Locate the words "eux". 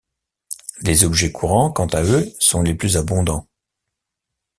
2.01-2.33